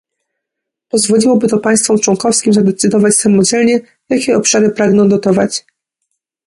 Pozwoliłoby 0.89 1.47
to 1.47 1.57
państwom 1.57 1.99
członkowskim 1.99 2.53
zadecydować 2.53 3.15
samodzielnie, 3.15 3.79
jakie 4.09 4.37
obszary 4.37 4.69
pragną 4.69 5.09
dotować 5.09 5.65